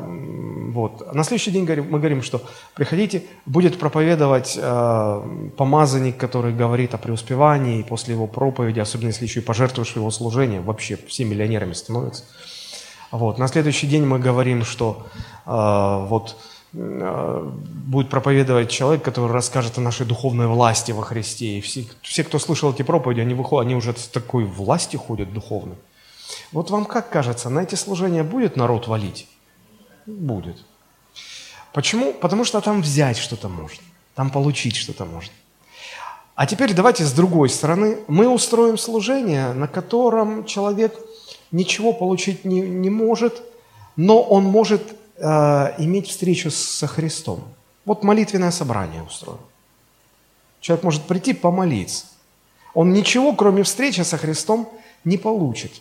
вот. 0.73 1.13
На 1.15 1.23
следующий 1.23 1.51
день 1.51 1.65
мы 1.65 1.99
говорим, 1.99 2.23
что 2.23 2.41
приходите, 2.75 3.25
будет 3.45 3.79
проповедовать 3.79 4.59
э, 4.59 5.51
помазанник, 5.59 6.17
который 6.17 6.55
говорит 6.55 6.95
о 6.95 6.99
преуспевании, 6.99 7.81
и 7.81 7.83
после 7.83 8.15
его 8.15 8.27
проповеди, 8.27 8.81
особенно 8.81 9.09
если 9.09 9.27
еще 9.27 9.41
и 9.41 9.43
пожертвуешь 9.43 9.95
его 9.97 10.11
служение, 10.11 10.63
вообще 10.63 10.99
все 11.07 11.27
миллионерами 11.27 11.75
становятся. 11.75 12.25
Вот. 13.11 13.37
На 13.39 13.49
следующий 13.49 13.87
день 13.87 14.07
мы 14.07 14.19
говорим, 14.19 14.65
что 14.65 15.07
э, 15.45 16.07
вот 16.09 16.37
будет 16.73 18.11
проповедовать 18.11 18.71
человек, 18.71 19.03
который 19.03 19.33
расскажет 19.33 19.79
о 19.79 19.81
нашей 19.81 20.07
духовной 20.07 20.47
власти 20.47 20.93
во 20.93 21.03
Христе. 21.03 21.59
И 21.59 21.61
все, 21.61 21.87
все 22.03 22.25
кто 22.25 22.39
слышал 22.39 22.73
эти 22.73 22.83
проповеди, 22.83 23.21
они, 23.21 23.35
выходят, 23.35 23.67
они 23.67 23.75
уже 23.75 23.95
с 23.97 24.09
такой 24.09 24.45
властью 24.45 25.01
ходят 25.01 25.33
духовной. 25.33 25.77
Вот 26.53 26.71
вам 26.71 26.85
как 26.85 27.09
кажется, 27.09 27.49
на 27.49 27.61
эти 27.61 27.75
служения 27.75 28.23
будет 28.23 28.57
народ 28.57 28.87
валить? 28.87 29.29
Будет. 30.07 30.59
Почему? 31.73 32.13
Потому 32.13 32.45
что 32.45 32.61
там 32.61 32.83
взять 32.83 33.17
что-то 33.17 33.49
можно, 33.49 33.83
там 34.15 34.31
получить 34.31 34.77
что-то 34.77 35.05
можно. 35.05 35.33
А 36.35 36.47
теперь 36.47 36.73
давайте 36.73 37.05
с 37.05 37.13
другой 37.13 37.49
стороны. 37.49 37.99
Мы 38.07 38.29
устроим 38.29 38.79
служение, 38.79 39.53
на 39.55 39.67
котором 39.67 40.45
человек 40.45 40.95
ничего 41.51 41.93
получить 41.93 42.45
не, 42.45 42.61
не 42.61 42.91
может, 42.91 43.43
но 43.97 44.23
он 44.23 44.45
может 44.45 44.98
э, 45.19 45.75
иметь 45.79 46.09
встречу 46.09 46.51
со 46.51 46.87
Христом. 46.87 47.45
Вот 47.85 48.05
молитвенное 48.05 48.51
собрание 48.51 49.03
устроено. 49.03 49.41
Человек 50.61 50.85
может 50.85 51.03
прийти 51.03 51.35
помолиться. 51.35 52.07
Он 52.75 52.93
ничего, 52.93 53.35
кроме 53.35 53.63
встречи 53.63 54.03
со 54.03 54.19
Христом, 54.19 54.69
не 55.05 55.17
получит, 55.17 55.73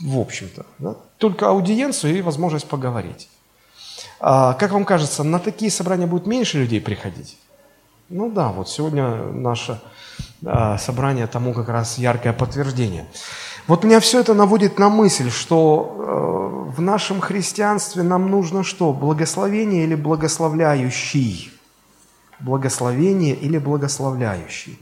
в 0.00 0.18
общем-то. 0.18 0.66
Да? 0.78 0.94
Только 1.18 1.48
аудиенцию 1.48 2.18
и 2.18 2.22
возможность 2.22 2.66
поговорить. 2.66 3.28
А, 4.20 4.54
как 4.54 4.72
вам 4.72 4.84
кажется, 4.84 5.24
на 5.24 5.38
такие 5.38 5.70
собрания 5.70 6.06
будет 6.06 6.26
меньше 6.26 6.58
людей 6.58 6.80
приходить? 6.80 7.36
Ну 8.08 8.30
да, 8.30 8.48
вот 8.52 8.68
сегодня 8.68 9.16
наше 9.32 9.80
а, 10.44 10.78
собрание 10.78 11.26
тому 11.26 11.52
как 11.52 11.68
раз 11.68 11.98
яркое 11.98 12.32
подтверждение. 12.32 13.06
Вот 13.68 13.84
меня 13.84 14.00
все 14.00 14.20
это 14.20 14.32
наводит 14.32 14.78
на 14.78 14.88
мысль, 14.88 15.30
что 15.30 16.70
э, 16.72 16.74
в 16.74 16.80
нашем 16.80 17.20
христианстве 17.20 18.02
нам 18.02 18.30
нужно 18.30 18.64
что? 18.64 18.94
Благословение 18.94 19.84
или 19.84 19.94
благословляющий? 19.94 21.52
Благословение 22.40 23.34
или 23.34 23.58
благословляющий? 23.58 24.78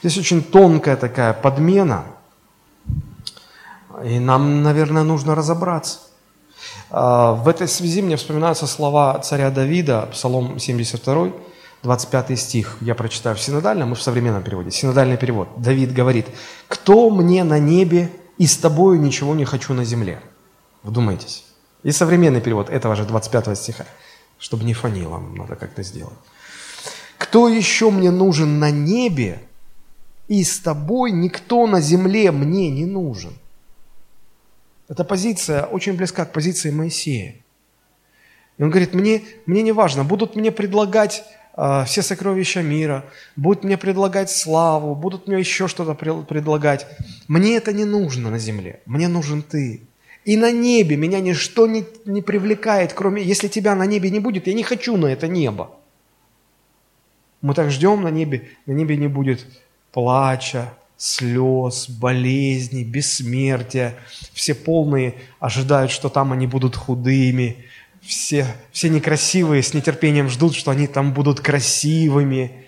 Здесь 0.00 0.16
очень 0.16 0.42
тонкая 0.42 0.96
такая 0.96 1.34
подмена, 1.34 2.04
и 4.02 4.18
нам, 4.18 4.62
наверное, 4.62 5.02
нужно 5.02 5.34
разобраться. 5.34 5.98
Э, 6.90 7.34
в 7.34 7.46
этой 7.46 7.68
связи 7.68 8.00
мне 8.00 8.16
вспоминаются 8.16 8.66
слова 8.66 9.18
царя 9.18 9.50
Давида, 9.50 10.08
Псалом 10.12 10.58
72, 10.58 11.32
25 11.82 12.38
стих, 12.38 12.76
я 12.80 12.94
прочитаю 12.94 13.36
в 13.36 13.40
синодальном 13.40 13.92
и 13.92 13.94
в 13.94 14.02
современном 14.02 14.42
переводе. 14.42 14.70
Синодальный 14.70 15.16
перевод. 15.16 15.48
Давид 15.56 15.92
говорит, 15.92 16.26
«Кто 16.66 17.10
мне 17.10 17.44
на 17.44 17.58
небе, 17.58 18.10
и 18.36 18.46
с 18.46 18.56
тобою 18.56 19.00
ничего 19.00 19.34
не 19.34 19.44
хочу 19.44 19.74
на 19.74 19.84
земле». 19.84 20.20
Вдумайтесь. 20.82 21.44
И 21.84 21.92
современный 21.92 22.40
перевод 22.40 22.70
этого 22.70 22.96
же 22.96 23.04
25 23.04 23.56
стиха. 23.56 23.86
Чтобы 24.38 24.64
не 24.64 24.74
фанило, 24.74 25.18
надо 25.18 25.56
как-то 25.56 25.82
сделать. 25.82 26.18
«Кто 27.16 27.48
еще 27.48 27.90
мне 27.90 28.10
нужен 28.10 28.58
на 28.58 28.70
небе, 28.70 29.40
и 30.28 30.42
с 30.44 30.60
тобой 30.60 31.10
никто 31.12 31.66
на 31.66 31.80
земле 31.80 32.32
мне 32.32 32.70
не 32.70 32.86
нужен». 32.86 33.34
Эта 34.88 35.04
позиция 35.04 35.64
очень 35.64 35.94
близка 35.94 36.24
к 36.24 36.32
позиции 36.32 36.70
Моисея. 36.70 37.36
И 38.56 38.62
он 38.62 38.70
говорит, 38.70 38.94
мне, 38.94 39.22
мне 39.46 39.62
не 39.62 39.72
важно, 39.72 40.02
будут 40.02 40.34
мне 40.34 40.50
предлагать 40.50 41.24
все 41.86 42.02
сокровища 42.02 42.62
мира, 42.62 43.04
будут 43.34 43.64
мне 43.64 43.76
предлагать 43.76 44.30
славу, 44.30 44.94
будут 44.94 45.26
мне 45.26 45.38
еще 45.38 45.66
что-то 45.66 45.94
предлагать. 45.94 46.86
Мне 47.26 47.56
это 47.56 47.72
не 47.72 47.84
нужно 47.84 48.30
на 48.30 48.38
земле, 48.38 48.80
мне 48.86 49.08
нужен 49.08 49.42
Ты. 49.42 49.82
И 50.24 50.36
на 50.36 50.52
небе 50.52 50.96
меня 50.96 51.20
ничто 51.20 51.66
не, 51.66 51.84
не 52.04 52.22
привлекает, 52.22 52.92
кроме, 52.92 53.22
если 53.22 53.48
тебя 53.48 53.74
на 53.74 53.86
небе 53.86 54.10
не 54.10 54.20
будет, 54.20 54.46
я 54.46 54.52
не 54.52 54.62
хочу 54.62 54.96
на 54.96 55.06
это 55.06 55.26
небо. 55.26 55.70
Мы 57.40 57.54
так 57.54 57.70
ждем 57.70 58.02
на 58.02 58.10
небе, 58.10 58.48
на 58.66 58.72
небе 58.72 58.96
не 58.96 59.08
будет 59.08 59.46
плача, 59.90 60.74
слез, 60.98 61.88
болезней, 61.88 62.84
бессмертия. 62.84 63.94
Все 64.34 64.54
полные 64.54 65.14
ожидают, 65.40 65.90
что 65.90 66.08
там 66.08 66.32
они 66.32 66.46
будут 66.46 66.76
худыми, 66.76 67.64
все, 68.02 68.46
все 68.72 68.88
некрасивые 68.88 69.62
с 69.62 69.74
нетерпением 69.74 70.28
ждут, 70.28 70.54
что 70.54 70.70
они 70.70 70.86
там 70.86 71.12
будут 71.12 71.40
красивыми. 71.40 72.64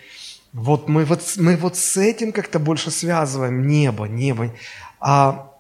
Вот 0.53 0.89
мы 0.89 1.05
вот, 1.05 1.23
мы 1.37 1.57
вот 1.57 1.77
с 1.77 1.97
этим 1.97 2.33
как-то 2.33 2.59
больше 2.59 2.91
связываем 2.91 3.67
небо, 3.67 4.07
небо. 4.07 4.53
А, 4.99 5.53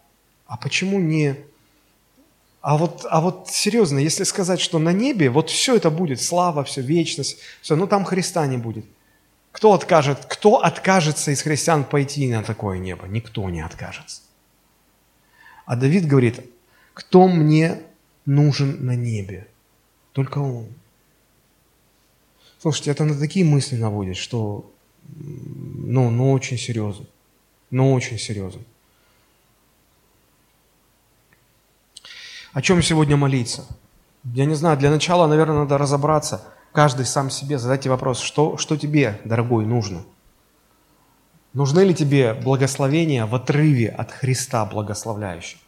а 0.46 0.56
почему 0.56 0.98
не... 0.98 1.36
А 2.60 2.76
вот, 2.76 3.06
а 3.08 3.20
вот 3.20 3.48
серьезно, 3.48 3.98
если 3.98 4.24
сказать, 4.24 4.60
что 4.60 4.78
на 4.78 4.92
небе 4.92 5.30
вот 5.30 5.48
все 5.48 5.76
это 5.76 5.90
будет, 5.90 6.20
слава, 6.20 6.62
все, 6.64 6.82
вечность, 6.82 7.38
все, 7.62 7.74
ну 7.74 7.86
там 7.86 8.04
Христа 8.04 8.46
не 8.46 8.58
будет. 8.58 8.84
Кто 9.52 9.72
откажет, 9.72 10.26
кто 10.26 10.62
откажется 10.62 11.30
из 11.30 11.42
христиан 11.42 11.84
пойти 11.84 12.28
на 12.28 12.42
такое 12.42 12.78
небо? 12.78 13.06
Никто 13.06 13.48
не 13.50 13.60
откажется. 13.60 14.22
А 15.66 15.76
Давид 15.76 16.06
говорит, 16.06 16.40
кто 16.94 17.28
мне 17.28 17.80
нужен 18.26 18.84
на 18.84 18.94
небе? 18.94 19.46
Только 20.20 20.36
Он. 20.36 20.66
Слушайте, 22.58 22.90
это 22.90 23.04
на 23.04 23.18
такие 23.18 23.42
мысли 23.42 23.76
наводит, 23.76 24.18
что 24.18 24.70
ну, 25.16 26.10
ну 26.10 26.32
очень 26.32 26.58
серьезно. 26.58 27.06
Ну 27.70 27.94
очень 27.94 28.18
серьезно. 28.18 28.60
О 32.52 32.60
чем 32.60 32.82
сегодня 32.82 33.16
молиться? 33.16 33.64
Я 34.24 34.44
не 34.44 34.54
знаю, 34.54 34.76
для 34.76 34.90
начала, 34.90 35.26
наверное, 35.26 35.60
надо 35.60 35.78
разобраться. 35.78 36.44
Каждый 36.72 37.06
сам 37.06 37.30
себе 37.30 37.58
задайте 37.58 37.88
вопрос, 37.88 38.20
что, 38.20 38.58
что 38.58 38.76
тебе, 38.76 39.18
дорогой, 39.24 39.64
нужно? 39.64 40.04
Нужны 41.54 41.80
ли 41.80 41.94
тебе 41.94 42.34
благословения 42.34 43.24
в 43.24 43.34
отрыве 43.34 43.88
от 43.88 44.12
Христа 44.12 44.66
благословляющего? 44.66 45.62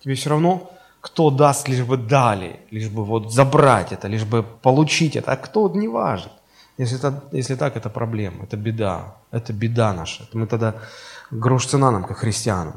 Тебе 0.00 0.16
все 0.16 0.30
равно, 0.30 0.72
кто 1.02 1.30
даст, 1.30 1.68
лишь 1.68 1.84
бы 1.84 1.96
дали, 1.96 2.60
лишь 2.70 2.88
бы 2.88 3.04
вот 3.04 3.32
забрать 3.32 3.92
это, 3.92 4.08
лишь 4.08 4.24
бы 4.24 4.44
получить 4.44 5.16
это, 5.16 5.32
а 5.32 5.36
кто, 5.36 5.68
не 5.68 5.88
важен. 5.88 6.30
Если, 6.78 6.96
это, 6.96 7.24
если 7.32 7.56
так, 7.56 7.76
это 7.76 7.90
проблема, 7.90 8.44
это 8.44 8.56
беда, 8.56 9.16
это 9.32 9.52
беда 9.52 9.92
наша. 9.92 10.28
Мы 10.32 10.46
тогда 10.46 10.74
грош 11.32 11.66
цена 11.66 11.90
нам, 11.90 12.04
как 12.04 12.18
христианам. 12.18 12.74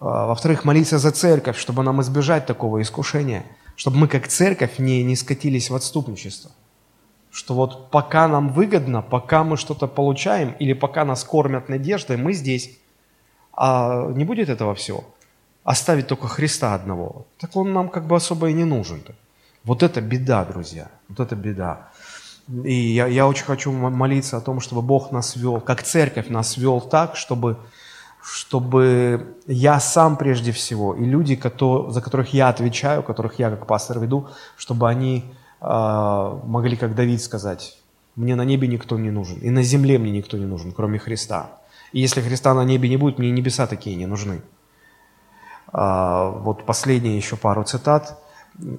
А, 0.00 0.26
во-вторых, 0.26 0.64
молиться 0.64 0.98
за 0.98 1.10
церковь, 1.10 1.58
чтобы 1.58 1.82
нам 1.82 2.00
избежать 2.00 2.46
такого 2.46 2.80
искушения, 2.80 3.44
чтобы 3.76 3.98
мы 3.98 4.08
как 4.08 4.28
церковь 4.28 4.78
не, 4.78 5.04
не 5.04 5.14
скатились 5.14 5.70
в 5.70 5.74
отступничество. 5.74 6.50
Что 7.30 7.54
вот 7.54 7.90
пока 7.90 8.28
нам 8.28 8.48
выгодно, 8.48 9.02
пока 9.02 9.44
мы 9.44 9.58
что-то 9.58 9.88
получаем, 9.88 10.56
или 10.58 10.72
пока 10.72 11.04
нас 11.04 11.22
кормят 11.22 11.68
надеждой, 11.68 12.16
мы 12.16 12.32
здесь. 12.32 12.78
А 13.52 14.10
не 14.14 14.24
будет 14.24 14.48
этого 14.48 14.74
всего 14.74 15.04
оставить 15.64 16.06
только 16.06 16.28
Христа 16.28 16.74
одного, 16.74 17.26
так 17.38 17.56
он 17.56 17.72
нам 17.72 17.88
как 17.88 18.06
бы 18.06 18.16
особо 18.16 18.48
и 18.48 18.54
не 18.54 18.64
нужен. 18.64 18.98
-то. 18.98 19.14
Вот 19.64 19.82
это 19.82 20.00
беда, 20.00 20.44
друзья, 20.44 20.88
вот 21.08 21.20
это 21.20 21.36
беда. 21.36 21.88
И 22.64 22.72
я, 22.72 23.06
я 23.06 23.26
очень 23.26 23.44
хочу 23.44 23.72
молиться 23.72 24.36
о 24.36 24.40
том, 24.40 24.60
чтобы 24.60 24.82
Бог 24.82 25.12
нас 25.12 25.36
вел, 25.36 25.60
как 25.60 25.82
церковь 25.82 26.28
нас 26.28 26.56
вел 26.56 26.80
так, 26.80 27.16
чтобы, 27.16 27.56
чтобы 28.22 29.36
я 29.46 29.80
сам 29.80 30.16
прежде 30.16 30.50
всего, 30.50 30.94
и 30.94 31.04
люди, 31.04 31.36
которые, 31.36 31.92
за 31.92 32.00
которых 32.00 32.34
я 32.34 32.48
отвечаю, 32.48 33.02
которых 33.02 33.38
я 33.38 33.50
как 33.50 33.66
пастор 33.66 34.00
веду, 34.00 34.26
чтобы 34.56 34.88
они 34.88 35.24
э, 35.60 36.40
могли, 36.44 36.76
как 36.76 36.94
Давид, 36.94 37.22
сказать, 37.22 37.78
мне 38.16 38.34
на 38.34 38.44
небе 38.44 38.66
никто 38.66 38.98
не 38.98 39.10
нужен, 39.10 39.38
и 39.38 39.50
на 39.50 39.62
земле 39.62 39.98
мне 39.98 40.10
никто 40.10 40.36
не 40.36 40.46
нужен, 40.46 40.72
кроме 40.72 40.98
Христа. 40.98 41.46
И 41.92 42.00
если 42.00 42.20
Христа 42.20 42.54
на 42.54 42.64
небе 42.64 42.88
не 42.88 42.96
будет, 42.96 43.18
мне 43.18 43.30
небеса 43.30 43.66
такие 43.66 43.94
не 43.96 44.06
нужны. 44.06 44.42
А, 45.72 46.28
вот 46.28 46.64
последние 46.64 47.16
еще 47.16 47.36
пару 47.36 47.64
цитат. 47.64 48.18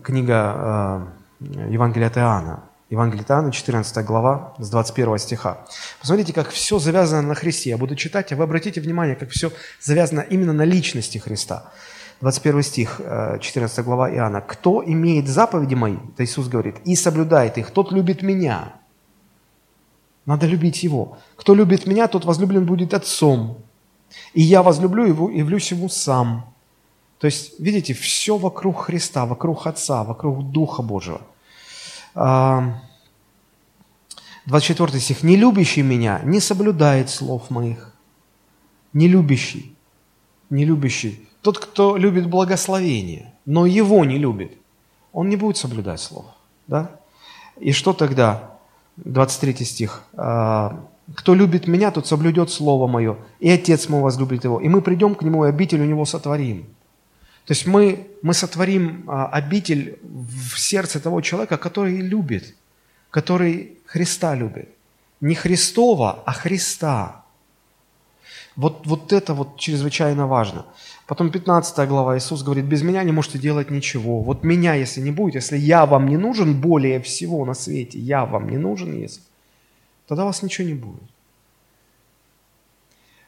Книга 0.03 0.53
а, 0.55 1.07
Евангелия 1.39 2.07
от 2.07 2.17
Иоанна. 2.17 2.63
Евангелие 2.89 3.23
от 3.23 3.31
Иоанна, 3.31 3.51
14 3.51 4.05
глава, 4.05 4.53
с 4.59 4.69
21 4.69 5.17
стиха. 5.17 5.65
Посмотрите, 5.99 6.31
как 6.31 6.49
все 6.49 6.77
завязано 6.77 7.23
на 7.23 7.35
Христе. 7.35 7.71
Я 7.71 7.77
буду 7.77 7.95
читать, 7.95 8.31
а 8.31 8.35
вы 8.35 8.43
обратите 8.43 8.79
внимание, 8.81 9.15
как 9.15 9.29
все 9.31 9.51
завязано 9.81 10.21
именно 10.21 10.53
на 10.53 10.63
личности 10.63 11.17
Христа. 11.17 11.71
21 12.21 12.63
стих, 12.63 13.01
14 13.39 13.79
э, 13.79 13.83
глава 13.83 14.11
Иоанна. 14.11 14.41
«Кто 14.41 14.83
имеет 14.85 15.27
заповеди 15.27 15.73
мои, 15.73 15.97
это 16.13 16.23
Иисус 16.23 16.47
говорит, 16.47 16.75
и 16.85 16.95
соблюдает 16.95 17.57
их, 17.57 17.71
тот 17.71 17.91
любит 17.91 18.21
меня». 18.21 18.73
Надо 20.25 20.45
любить 20.45 20.83
Его. 20.83 21.17
Кто 21.35 21.53
любит 21.53 21.85
меня, 21.85 22.07
тот 22.07 22.23
возлюблен 22.23 22.65
будет 22.65 22.93
Отцом. 22.93 23.57
И 24.33 24.41
я 24.41 24.63
возлюблю 24.63 25.05
Его 25.05 25.29
и 25.29 25.41
влюсь 25.41 25.71
Ему 25.71 25.89
сам. 25.89 26.52
То 27.23 27.27
есть, 27.27 27.57
видите, 27.57 27.93
все 27.93 28.35
вокруг 28.35 28.81
Христа, 28.81 29.25
вокруг 29.25 29.65
Отца, 29.65 30.03
вокруг 30.03 30.51
Духа 30.51 30.81
Божьего. 30.81 31.21
24 34.45 34.99
стих. 34.99 35.23
«Не 35.23 35.37
любящий 35.37 35.83
меня 35.83 36.19
не 36.25 36.41
соблюдает 36.41 37.09
слов 37.09 37.49
моих». 37.49 37.93
Не 38.91 39.07
любящий. 39.07 39.73
Не 40.49 40.65
любящий. 40.65 41.25
Тот, 41.41 41.59
кто 41.59 41.95
любит 41.95 42.27
благословение, 42.27 43.33
но 43.45 43.65
его 43.65 44.03
не 44.03 44.17
любит, 44.17 44.57
он 45.13 45.29
не 45.29 45.37
будет 45.37 45.55
соблюдать 45.55 46.01
слов. 46.01 46.25
Да? 46.67 46.89
И 47.57 47.71
что 47.71 47.93
тогда? 47.93 48.51
23 48.97 49.63
стих. 49.63 50.03
«А, 50.17 50.85
«Кто 51.15 51.35
любит 51.35 51.67
меня, 51.67 51.91
тот 51.91 52.05
соблюдет 52.05 52.49
слово 52.49 52.87
мое, 52.87 53.15
и 53.39 53.49
Отец 53.49 53.87
мой 53.87 54.01
возлюбит 54.01 54.43
его, 54.43 54.59
и 54.59 54.67
мы 54.67 54.81
придем 54.81 55.15
к 55.15 55.21
нему, 55.23 55.45
и 55.45 55.47
обитель 55.47 55.79
у 55.81 55.85
него 55.85 56.03
сотворим». 56.03 56.65
То 57.45 57.51
есть 57.51 57.67
мы, 57.67 58.07
мы 58.21 58.33
сотворим 58.33 59.03
а, 59.07 59.27
обитель 59.27 59.99
в 60.01 60.57
сердце 60.57 60.99
того 60.99 61.21
человека, 61.21 61.57
который 61.57 61.97
любит, 61.97 62.55
который 63.09 63.77
Христа 63.85 64.35
любит. 64.35 64.69
Не 65.21 65.35
Христова, 65.35 66.23
а 66.25 66.33
Христа. 66.33 67.23
Вот, 68.55 68.85
вот 68.85 69.11
это 69.11 69.33
вот 69.33 69.57
чрезвычайно 69.57 70.27
важно. 70.27 70.65
Потом 71.07 71.31
15 71.31 71.87
глава 71.87 72.17
Иисус 72.17 72.43
говорит, 72.43 72.65
без 72.65 72.81
меня 72.81 73.03
не 73.03 73.11
можете 73.11 73.39
делать 73.39 73.71
ничего. 73.71 74.21
Вот 74.21 74.43
меня, 74.43 74.75
если 74.75 75.01
не 75.01 75.11
будет, 75.11 75.35
если 75.35 75.57
я 75.57 75.85
вам 75.85 76.07
не 76.07 76.17
нужен 76.17 76.61
более 76.61 76.99
всего 76.99 77.45
на 77.45 77.55
свете, 77.55 77.99
я 77.99 78.25
вам 78.25 78.49
не 78.49 78.57
нужен, 78.57 78.93
если, 78.93 79.21
тогда 80.07 80.23
вас 80.23 80.43
ничего 80.43 80.67
не 80.67 80.75
будет. 80.75 81.03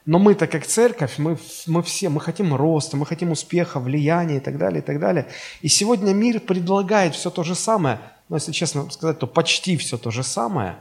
Но 0.05 0.19
мы-то 0.19 0.45
как 0.45 0.65
церковь, 0.67 1.17
мы, 1.17 1.37
мы 1.65 1.81
все, 1.81 2.09
мы 2.09 2.21
хотим 2.21 2.53
роста, 2.53 2.95
мы 2.95 3.05
хотим 3.05 3.31
успеха, 3.31 3.79
влияния 3.79 4.37
и 4.37 4.39
так 4.39 4.57
далее, 4.57 4.79
и 4.79 4.85
так 4.85 4.99
далее. 4.99 5.27
И 5.61 5.67
сегодня 5.67 6.13
мир 6.13 6.39
предлагает 6.39 7.15
все 7.15 7.31
то 7.31 7.43
же 7.43 7.55
самое, 7.55 7.99
но 8.29 8.35
если 8.35 8.51
честно 8.51 8.89
сказать, 8.91 9.17
то 9.17 9.25
почти 9.25 9.77
все 9.77 9.97
то 9.97 10.11
же 10.11 10.23
самое, 10.23 10.75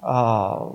а, 0.00 0.72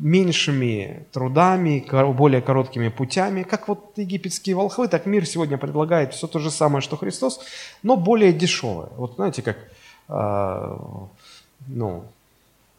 меньшими 0.00 1.06
трудами, 1.12 1.86
более 2.12 2.42
короткими 2.42 2.88
путями. 2.88 3.44
Как 3.44 3.68
вот 3.68 3.92
египетские 3.96 4.56
волхвы, 4.56 4.88
так 4.88 5.06
мир 5.06 5.24
сегодня 5.24 5.56
предлагает 5.56 6.14
все 6.14 6.26
то 6.26 6.40
же 6.40 6.50
самое, 6.50 6.82
что 6.82 6.96
Христос, 6.96 7.40
но 7.82 7.96
более 7.96 8.32
дешевое. 8.32 8.88
Вот 8.96 9.14
знаете, 9.14 9.42
как 9.42 9.56
а, 10.08 11.08
ну, 11.68 12.04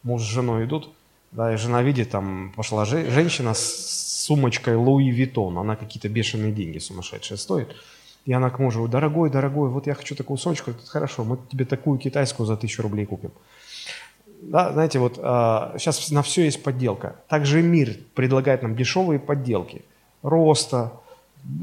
муж 0.02 0.22
с 0.22 0.26
женой 0.26 0.66
идут, 0.66 0.90
да, 1.32 1.52
и 1.52 1.56
жена 1.56 1.82
видит, 1.82 2.10
там 2.10 2.52
пошла 2.56 2.84
женщина 2.84 3.54
с 3.54 4.24
сумочкой 4.26 4.76
Луи 4.76 5.10
Виттон. 5.10 5.58
Она 5.58 5.76
какие-то 5.76 6.08
бешеные 6.08 6.52
деньги 6.52 6.78
сумасшедшие 6.78 7.38
стоит. 7.38 7.68
И 8.24 8.32
она 8.32 8.50
к 8.50 8.58
мужу, 8.58 8.88
дорогой, 8.88 9.30
дорогой, 9.30 9.70
вот 9.70 9.86
я 9.86 9.94
хочу 9.94 10.16
такую 10.16 10.36
сумочку. 10.36 10.72
Говорит, 10.72 10.88
хорошо, 10.88 11.24
мы 11.24 11.38
тебе 11.50 11.64
такую 11.64 11.98
китайскую 11.98 12.46
за 12.46 12.56
тысячу 12.56 12.82
рублей 12.82 13.06
купим. 13.06 13.30
Да, 14.42 14.72
знаете, 14.72 14.98
вот 14.98 15.18
а, 15.22 15.74
сейчас 15.78 16.10
на 16.10 16.22
все 16.22 16.44
есть 16.44 16.62
подделка. 16.62 17.16
Также 17.28 17.62
мир 17.62 17.96
предлагает 18.14 18.62
нам 18.62 18.74
дешевые 18.74 19.20
подделки. 19.20 19.82
Роста, 20.22 20.92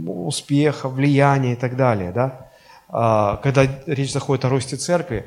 успеха, 0.08 0.88
влияния 0.88 1.54
и 1.54 1.56
так 1.56 1.76
далее. 1.76 2.12
Да? 2.12 2.49
А, 2.88 3.38
когда 3.43 3.67
речь 3.86 4.13
заходит 4.13 4.45
о 4.45 4.49
росте 4.49 4.78
церкви, 4.78 5.26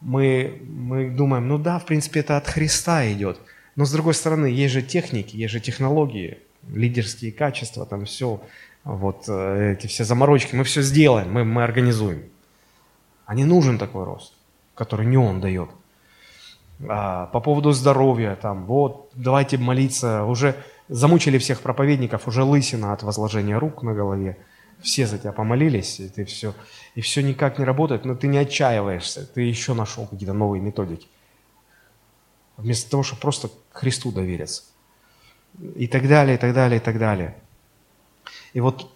мы, 0.00 0.62
мы 0.68 1.10
думаем, 1.10 1.48
ну 1.48 1.58
да, 1.58 1.78
в 1.78 1.84
принципе, 1.84 2.20
это 2.20 2.36
от 2.36 2.46
Христа 2.46 3.10
идет. 3.12 3.40
Но 3.76 3.84
с 3.84 3.92
другой 3.92 4.14
стороны, 4.14 4.46
есть 4.46 4.72
же 4.72 4.82
техники, 4.82 5.36
есть 5.36 5.52
же 5.52 5.60
технологии, 5.60 6.38
лидерские 6.68 7.30
качества, 7.30 7.86
там 7.86 8.06
все, 8.06 8.40
вот 8.84 9.24
э, 9.28 9.74
эти 9.78 9.86
все 9.86 10.04
заморочки, 10.04 10.54
мы 10.56 10.64
все 10.64 10.82
сделаем, 10.82 11.32
мы, 11.32 11.44
мы 11.44 11.62
организуем. 11.62 12.24
А 13.26 13.34
не 13.34 13.44
нужен 13.44 13.78
такой 13.78 14.04
рост, 14.04 14.32
который 14.74 15.06
не 15.06 15.18
он 15.18 15.40
дает. 15.40 15.68
А, 16.88 17.26
по 17.26 17.40
поводу 17.40 17.72
здоровья, 17.72 18.36
там, 18.36 18.66
вот, 18.66 19.10
давайте 19.14 19.58
молиться, 19.58 20.24
уже 20.24 20.56
замучили 20.88 21.38
всех 21.38 21.60
проповедников, 21.60 22.28
уже 22.28 22.42
лысина 22.42 22.92
от 22.92 23.02
возложения 23.02 23.58
рук 23.58 23.82
на 23.82 23.94
голове, 23.94 24.38
все 24.80 25.06
за 25.06 25.18
тебя 25.18 25.32
помолились, 25.32 26.00
и 26.00 26.08
ты 26.08 26.24
все, 26.24 26.54
и 26.94 27.00
все 27.00 27.22
никак 27.22 27.58
не 27.58 27.64
работает, 27.64 28.04
но 28.04 28.14
ты 28.14 28.26
не 28.28 28.38
отчаиваешься, 28.38 29.26
ты 29.26 29.42
еще 29.42 29.74
нашел 29.74 30.06
какие-то 30.06 30.34
новые 30.34 30.60
методики. 30.60 31.08
Вместо 32.56 32.90
того, 32.90 33.02
чтобы 33.02 33.20
просто 33.20 33.50
Христу 33.76 34.12
довериться 34.12 34.62
и 35.74 35.86
так 35.86 36.08
далее, 36.08 36.36
и 36.36 36.38
так 36.38 36.52
далее, 36.52 36.78
и 36.78 36.82
так 36.82 36.98
далее. 36.98 37.34
И 38.52 38.60
вот 38.60 38.90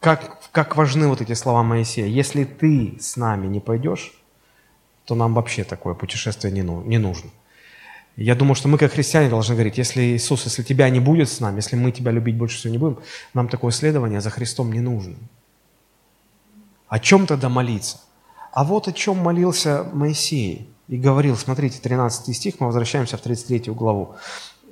как, 0.00 0.38
как 0.50 0.76
важны 0.76 1.08
вот 1.08 1.20
эти 1.20 1.34
слова 1.34 1.62
Моисея. 1.62 2.06
Если 2.06 2.44
ты 2.44 2.98
с 3.00 3.16
нами 3.16 3.46
не 3.46 3.60
пойдешь, 3.60 4.12
то 5.04 5.14
нам 5.14 5.34
вообще 5.34 5.64
такое 5.64 5.94
путешествие 5.94 6.52
не, 6.52 6.62
ну, 6.62 6.82
не 6.82 6.98
нужно. 6.98 7.30
Я 8.16 8.34
думаю, 8.34 8.54
что 8.54 8.68
мы, 8.68 8.78
как 8.78 8.92
христиане, 8.92 9.30
должны 9.30 9.54
говорить, 9.54 9.78
если 9.78 10.02
Иисус, 10.02 10.44
если 10.44 10.62
тебя 10.62 10.90
не 10.90 11.00
будет 11.00 11.28
с 11.28 11.40
нами, 11.40 11.56
если 11.56 11.76
мы 11.76 11.92
тебя 11.92 12.10
любить 12.10 12.36
больше 12.36 12.58
всего 12.58 12.72
не 12.72 12.78
будем, 12.78 12.98
нам 13.32 13.48
такое 13.48 13.72
следование 13.72 14.20
за 14.20 14.30
Христом 14.30 14.72
не 14.72 14.80
нужно. 14.80 15.16
О 16.88 16.98
чем 16.98 17.26
тогда 17.26 17.48
молиться? 17.48 18.00
А 18.52 18.64
вот 18.64 18.86
о 18.86 18.92
чем 18.92 19.16
молился 19.16 19.84
Моисей 19.94 20.68
и 20.88 20.96
говорил, 20.96 21.36
смотрите, 21.36 21.80
13 21.80 22.34
стих, 22.36 22.54
мы 22.58 22.66
возвращаемся 22.66 23.16
в 23.16 23.20
33 23.20 23.72
главу. 23.72 24.16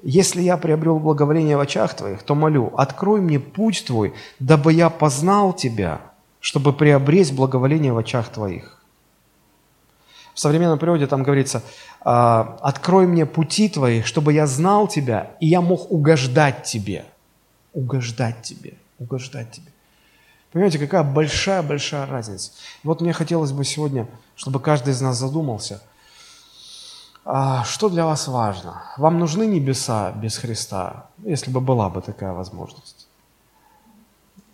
Если 0.03 0.43
я 0.43 0.57
приобрел 0.57 0.99
благоволение 0.99 1.57
в 1.57 1.61
очах 1.61 1.95
Твоих, 1.95 2.23
то 2.23 2.35
молю, 2.35 2.73
открой 2.77 3.21
мне 3.21 3.39
путь 3.39 3.85
Твой, 3.87 4.15
дабы 4.39 4.73
я 4.73 4.91
познал 4.91 5.53
Тебя, 5.53 6.01
чтобы 6.41 6.73
приобрести 6.73 7.35
благоволение 7.35 7.93
в 7.93 7.99
очах 7.99 8.29
Твоих. 8.31 8.83
В 10.33 10.41
современном 10.41 10.79
переводе 10.79 11.07
там 11.07 11.23
говорится, 11.23 11.63
«А, 12.01 12.59
открой 12.63 13.07
мне 13.07 13.27
пути 13.27 13.69
Твои, 13.69 14.03
чтобы 14.03 14.33
я 14.33 14.47
знал 14.47 14.89
Тебя, 14.89 15.33
и 15.39 15.47
я 15.47 15.61
мог 15.61 15.91
угождать 15.91 16.63
Тебе. 16.65 17.05
Угождать 17.75 18.41
Тебе, 18.43 18.75
угождать 18.99 19.51
Тебе. 19.53 19.71
Понимаете, 20.51 20.79
какая 20.79 21.05
большая-большая 21.05 22.07
разница. 22.07 22.53
вот 22.83 23.01
мне 23.03 23.13
хотелось 23.13 23.53
бы 23.53 23.65
сегодня, 23.65 24.09
чтобы 24.35 24.61
каждый 24.61 24.95
из 24.95 25.01
нас 25.01 25.19
задумался– 25.19 25.83
что 27.65 27.89
для 27.89 28.05
вас 28.05 28.29
важно? 28.29 28.83
Вам 28.97 29.19
нужны 29.19 29.47
небеса 29.47 30.13
без 30.13 30.39
Христа, 30.39 31.07
если 31.25 31.51
бы 31.51 31.61
была 31.61 31.89
бы 31.89 32.01
такая 32.01 32.33
возможность? 32.33 33.09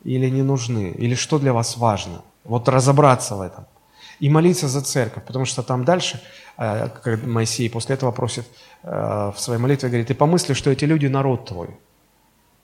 Или 0.04 0.30
не 0.30 0.42
нужны? 0.42 0.94
Или 0.98 1.14
что 1.14 1.38
для 1.38 1.52
вас 1.52 1.76
важно? 1.76 2.22
Вот 2.44 2.68
разобраться 2.68 3.36
в 3.36 3.40
этом. 3.40 3.66
И 4.20 4.30
молиться 4.30 4.68
за 4.68 4.80
церковь, 4.80 5.24
потому 5.24 5.44
что 5.44 5.62
там 5.62 5.84
дальше, 5.84 6.20
э, 6.56 6.88
как 7.02 7.26
Моисей 7.26 7.68
после 7.68 7.96
этого 7.96 8.12
просит 8.12 8.46
э, 8.82 9.32
в 9.34 9.38
своей 9.38 9.60
молитве, 9.60 9.88
говорит, 9.88 10.10
и 10.10 10.14
помысли, 10.14 10.54
что 10.54 10.70
эти 10.70 10.86
люди 10.86 11.06
народ 11.06 11.44
твой. 11.44 11.68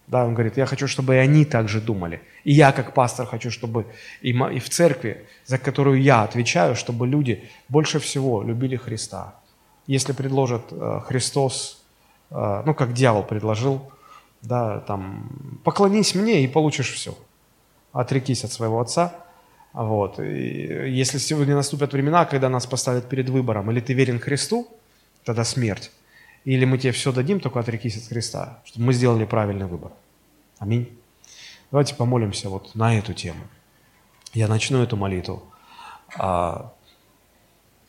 Да, 0.07 0.25
он 0.25 0.35
говорит, 0.35 0.57
я 0.57 0.67
хочу, 0.67 0.89
чтобы 0.89 1.15
и 1.15 1.19
они 1.19 1.45
также 1.45 1.81
думали. 1.81 2.21
И 2.45 2.53
я, 2.53 2.73
как 2.73 2.95
пастор, 2.95 3.27
хочу, 3.27 3.51
чтобы 3.51 3.87
и 4.23 4.33
в 4.33 4.69
церкви, 4.69 5.27
за 5.47 5.59
которую 5.59 6.03
я 6.03 6.23
отвечаю, 6.23 6.75
чтобы 6.75 7.07
люди 7.07 7.49
больше 7.69 7.99
всего 7.99 8.43
любили 8.43 8.77
Христа, 8.77 9.35
если 9.87 10.13
предложит 10.13 10.63
э, 10.71 11.01
Христос, 11.07 11.83
э, 12.31 12.63
ну, 12.65 12.75
как 12.75 12.93
дьявол 12.93 13.23
предложил, 13.23 13.91
да, 14.43 14.81
там, 14.81 15.31
поклонись 15.65 16.15
мне 16.15 16.43
и 16.43 16.49
получишь 16.49 16.93
все. 16.93 17.17
Отрекись 17.93 18.45
от 18.45 18.53
своего 18.53 18.81
отца. 18.81 19.15
Вот. 19.73 20.19
И 20.19 20.91
если 20.91 21.19
сегодня 21.19 21.55
наступят 21.55 21.93
времена, 21.93 22.25
когда 22.25 22.49
нас 22.49 22.67
поставят 22.67 23.09
перед 23.09 23.29
выбором, 23.29 23.71
или 23.71 23.81
ты 23.81 23.95
верен 23.95 24.19
Христу, 24.19 24.67
тогда 25.25 25.45
смерть, 25.45 25.91
или 26.45 26.65
мы 26.65 26.79
тебе 26.79 26.93
все 26.93 27.13
дадим, 27.13 27.41
только 27.41 27.61
отрекись 27.61 27.97
от 27.97 28.09
Христа, 28.09 28.59
чтобы 28.65 28.87
мы 28.87 28.93
сделали 28.93 29.25
правильный 29.25 29.67
выбор. 29.67 29.93
Аминь. 30.59 30.99
Давайте 31.71 31.95
помолимся 31.95 32.49
вот 32.49 32.75
на 32.75 32.99
эту 32.99 33.15
тему. 33.15 33.41
Я 34.35 34.49
начну 34.49 34.83
эту 34.83 34.97
молитву. 34.97 35.43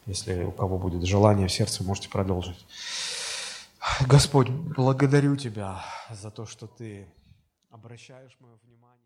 Если 0.06 0.44
у 0.44 0.52
кого 0.52 0.78
будет 0.78 1.04
желание 1.04 1.48
в 1.48 1.52
сердце, 1.52 1.84
можете 1.84 2.10
продолжить. 2.10 2.66
Господь, 4.08 4.50
благодарю 4.50 5.36
Тебя 5.36 5.84
за 6.10 6.32
то, 6.32 6.46
что 6.46 6.68
Ты 6.68 7.08
обращаешь 7.70 8.36
мое 8.40 8.58
внимание. 8.64 9.03